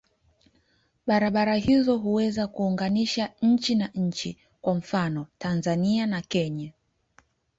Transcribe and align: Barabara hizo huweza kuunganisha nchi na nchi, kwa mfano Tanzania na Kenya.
Barabara 1.07 1.55
hizo 1.57 1.97
huweza 1.97 2.47
kuunganisha 2.47 3.33
nchi 3.41 3.75
na 3.75 3.87
nchi, 3.95 4.37
kwa 4.61 4.75
mfano 4.75 5.27
Tanzania 5.37 6.05
na 6.05 6.21
Kenya. 6.21 6.73